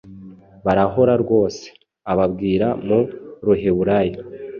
Barahora 0.65 1.13
rwose. 1.23 1.65
Ababwira 2.11 2.67
mu 2.85 2.99
ruheburayo 3.45 4.21